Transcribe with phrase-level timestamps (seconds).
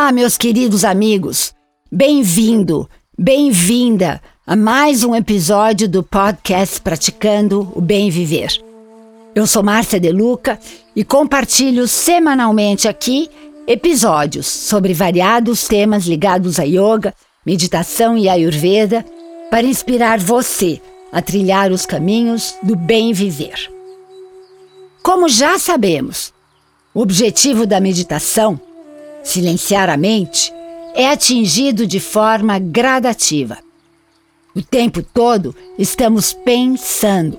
[0.00, 1.52] Olá, meus queridos amigos.
[1.92, 8.50] Bem-vindo, bem-vinda a mais um episódio do podcast Praticando o Bem Viver.
[9.34, 10.58] Eu sou Márcia Deluca
[10.96, 13.28] e compartilho semanalmente aqui
[13.66, 19.04] episódios sobre variados temas ligados a yoga, meditação e ayurveda
[19.50, 20.80] para inspirar você
[21.12, 23.70] a trilhar os caminhos do bem viver.
[25.02, 26.32] Como já sabemos,
[26.94, 28.58] o objetivo da meditação
[29.22, 30.52] silenciar a mente,
[30.94, 33.58] é atingido de forma gradativa.
[34.54, 37.38] O tempo todo estamos pensando.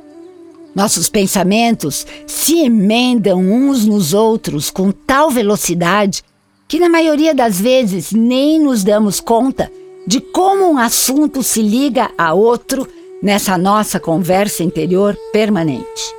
[0.73, 6.23] Nossos pensamentos se emendam uns nos outros com tal velocidade
[6.67, 9.69] que, na maioria das vezes, nem nos damos conta
[10.07, 12.87] de como um assunto se liga a outro
[13.21, 16.15] nessa nossa conversa interior permanente.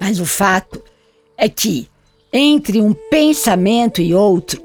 [0.00, 0.82] Mas o fato
[1.36, 1.88] é que,
[2.32, 4.62] entre um pensamento e outro,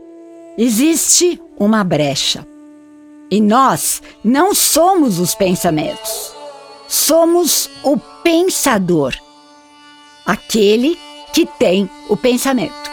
[0.57, 2.45] existe uma brecha.
[3.29, 6.31] E nós não somos os pensamentos,
[6.87, 9.15] somos o pensador,
[10.25, 10.97] aquele
[11.33, 12.91] que tem o pensamento.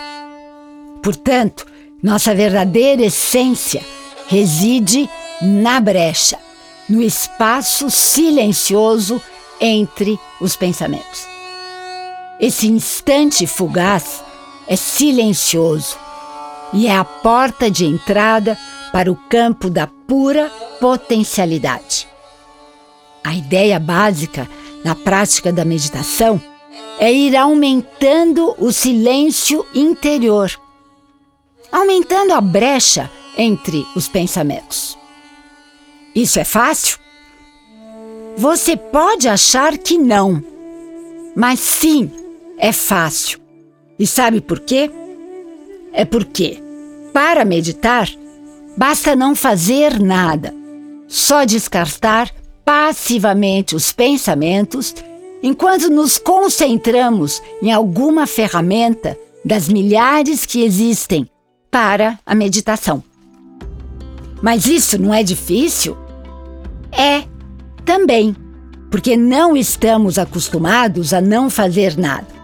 [1.02, 1.66] Portanto,
[2.02, 3.82] nossa verdadeira essência
[4.26, 5.08] reside
[5.42, 6.38] na brecha,
[6.88, 9.20] no espaço silencioso
[9.60, 11.26] entre os pensamentos.
[12.40, 14.22] Esse instante fugaz
[14.72, 15.98] é silencioso
[16.72, 18.58] e é a porta de entrada
[18.90, 22.08] para o campo da pura potencialidade.
[23.22, 24.48] A ideia básica
[24.82, 26.40] na prática da meditação
[26.98, 30.50] é ir aumentando o silêncio interior,
[31.70, 34.96] aumentando a brecha entre os pensamentos.
[36.14, 36.98] Isso é fácil?
[38.38, 40.42] Você pode achar que não,
[41.36, 42.10] mas sim,
[42.56, 43.41] é fácil.
[44.02, 44.90] E sabe por quê?
[45.92, 46.60] É porque,
[47.12, 48.10] para meditar,
[48.76, 50.52] basta não fazer nada,
[51.06, 52.28] só descartar
[52.64, 54.92] passivamente os pensamentos
[55.40, 61.30] enquanto nos concentramos em alguma ferramenta das milhares que existem
[61.70, 63.04] para a meditação.
[64.42, 65.96] Mas isso não é difícil?
[66.90, 67.22] É,
[67.84, 68.34] também,
[68.90, 72.41] porque não estamos acostumados a não fazer nada.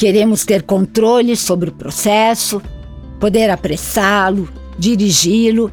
[0.00, 2.62] Queremos ter controle sobre o processo,
[3.20, 5.70] poder apressá-lo, dirigi-lo.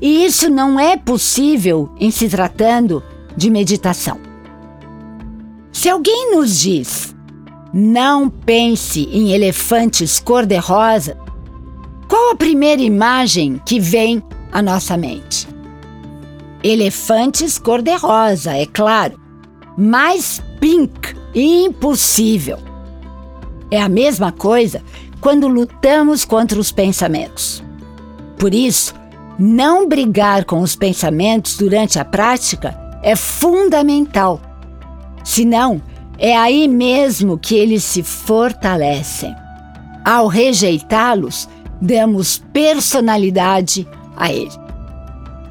[0.00, 3.02] E isso não é possível em se tratando
[3.36, 4.18] de meditação.
[5.70, 7.14] Se alguém nos diz,
[7.70, 11.14] não pense em elefantes cor-de-rosa,
[12.08, 14.22] qual a primeira imagem que vem
[14.52, 15.46] à nossa mente?
[16.62, 19.20] Elefantes cor-de-rosa, é claro,
[19.76, 22.72] mas pink, impossível.
[23.74, 24.80] É a mesma coisa
[25.20, 27.60] quando lutamos contra os pensamentos.
[28.38, 28.94] Por isso,
[29.36, 34.40] não brigar com os pensamentos durante a prática é fundamental.
[35.24, 35.82] Senão,
[36.20, 39.34] é aí mesmo que eles se fortalecem.
[40.04, 41.48] Ao rejeitá-los,
[41.80, 44.52] damos personalidade a ele.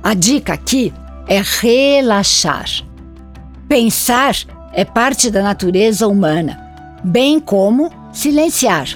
[0.02, 0.94] A dica aqui
[1.28, 2.70] é relaxar.
[3.68, 4.34] Pensar
[4.72, 6.58] é parte da natureza humana,
[7.04, 8.88] bem como silenciar.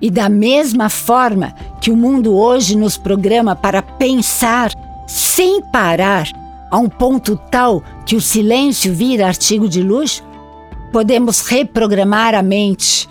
[0.00, 4.72] E da mesma forma que o mundo hoje nos programa para pensar
[5.06, 6.26] sem parar
[6.70, 10.24] a um ponto tal que o silêncio vira artigo de luxo,
[10.90, 13.08] podemos reprogramar a mente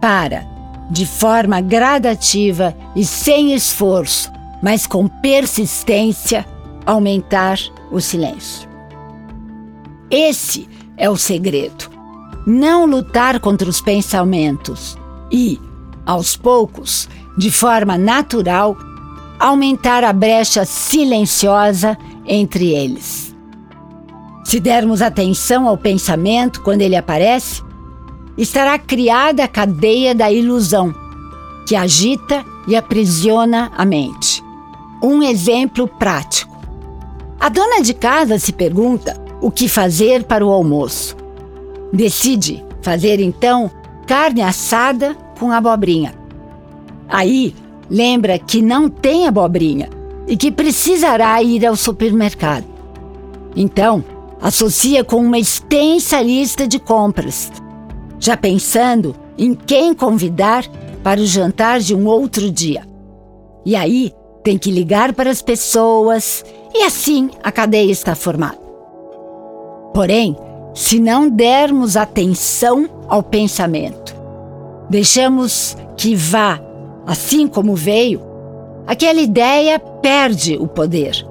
[0.00, 0.44] para,
[0.90, 6.44] de forma gradativa e sem esforço, mas com persistência,
[6.84, 7.58] aumentar
[7.92, 8.68] o silêncio.
[10.10, 11.91] Esse é o segredo
[12.46, 14.98] não lutar contra os pensamentos
[15.30, 15.60] e,
[16.04, 18.76] aos poucos, de forma natural,
[19.38, 23.34] aumentar a brecha silenciosa entre eles.
[24.44, 27.62] Se dermos atenção ao pensamento quando ele aparece,
[28.36, 30.94] estará criada a cadeia da ilusão,
[31.66, 34.42] que agita e aprisiona a mente.
[35.02, 36.56] Um exemplo prático.
[37.40, 41.16] A dona de casa se pergunta o que fazer para o almoço.
[41.92, 43.70] Decide fazer então
[44.06, 46.14] carne assada com abobrinha.
[47.08, 47.54] Aí
[47.90, 49.88] lembra que não tem abobrinha
[50.26, 52.64] e que precisará ir ao supermercado.
[53.54, 54.04] Então,
[54.40, 57.52] associa com uma extensa lista de compras,
[58.18, 60.66] já pensando em quem convidar
[61.02, 62.86] para o jantar de um outro dia.
[63.64, 64.12] E aí
[64.42, 66.44] tem que ligar para as pessoas
[66.74, 68.58] e assim a cadeia está formada.
[69.94, 70.36] Porém,
[70.74, 74.14] se não dermos atenção ao pensamento.
[74.88, 76.60] Deixamos que vá
[77.06, 78.20] assim como veio,
[78.86, 81.26] aquela ideia perde o poder,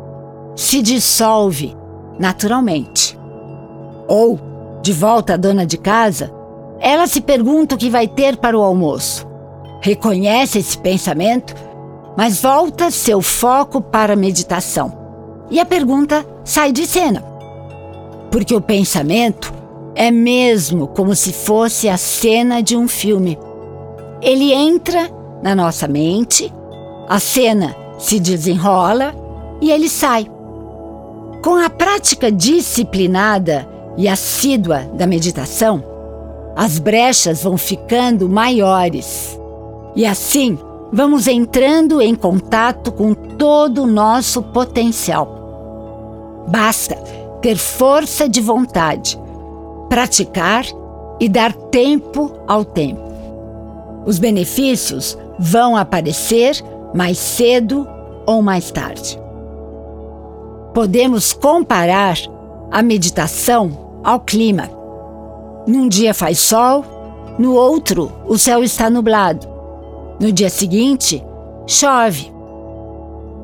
[0.55, 1.75] se dissolve
[2.19, 3.17] naturalmente.
[4.07, 4.39] Ou,
[4.81, 6.31] de volta à dona de casa,
[6.79, 9.27] ela se pergunta o que vai ter para o almoço.
[9.81, 11.55] Reconhece esse pensamento,
[12.17, 14.91] mas volta seu foco para a meditação.
[15.49, 17.30] E a pergunta sai de cena.
[18.31, 19.53] Porque o pensamento
[19.93, 23.37] é mesmo como se fosse a cena de um filme.
[24.21, 25.09] Ele entra
[25.43, 26.51] na nossa mente,
[27.07, 29.13] a cena se desenrola
[29.61, 30.25] e ele sai.
[31.43, 33.67] Com a prática disciplinada
[33.97, 35.83] e assídua da meditação,
[36.55, 39.39] as brechas vão ficando maiores.
[39.95, 40.57] E assim,
[40.91, 46.45] vamos entrando em contato com todo o nosso potencial.
[46.47, 46.97] Basta
[47.41, 49.19] ter força de vontade,
[49.89, 50.65] praticar
[51.19, 53.01] e dar tempo ao tempo.
[54.05, 56.55] Os benefícios vão aparecer
[56.93, 57.87] mais cedo
[58.25, 59.19] ou mais tarde.
[60.73, 62.17] Podemos comparar
[62.71, 64.69] a meditação ao clima.
[65.67, 66.83] Num dia faz sol,
[67.37, 69.47] no outro o céu está nublado.
[70.19, 71.23] No dia seguinte,
[71.67, 72.31] chove.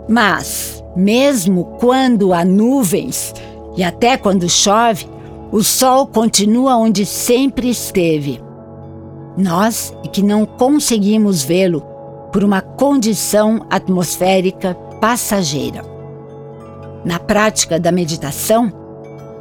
[0.08, 3.34] Mas, mesmo quando há nuvens
[3.78, 5.08] e até quando chove,
[5.52, 8.42] o sol continua onde sempre esteve.
[9.38, 11.82] Nós é que não conseguimos vê-lo
[12.32, 15.86] por uma condição atmosférica passageira.
[17.06, 18.74] Na prática da meditação,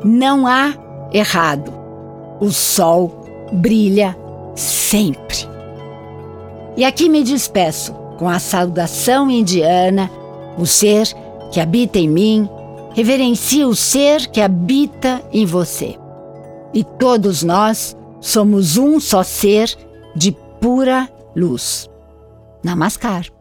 [0.05, 0.75] não há
[1.12, 1.73] errado.
[2.38, 3.11] O sol
[3.50, 4.15] brilha
[4.55, 5.49] sempre.
[6.77, 10.11] E aqui me despeço com a saudação indiana:
[10.59, 11.09] o ser
[11.50, 12.49] que habita em mim
[12.97, 15.99] reverencia o ser que habita em você.
[16.73, 19.69] E todos nós somos um só ser
[20.17, 21.07] de pura
[21.37, 21.91] luz.
[22.65, 23.36] Namaskar.